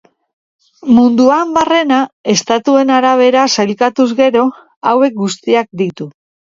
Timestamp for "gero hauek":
4.25-5.19